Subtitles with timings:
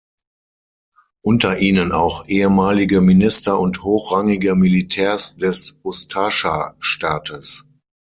[1.21, 7.67] Unter ihnen auch ehemalige Minister und hochrangige Militärs des Ustascha-Staates.